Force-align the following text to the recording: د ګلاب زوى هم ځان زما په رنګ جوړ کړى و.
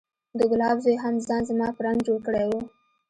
د 0.37 0.39
ګلاب 0.51 0.77
زوى 0.83 0.95
هم 1.03 1.15
ځان 1.27 1.41
زما 1.49 1.67
په 1.75 1.81
رنګ 1.85 1.99
جوړ 2.07 2.19
کړى 2.27 2.45
و. 2.49 2.51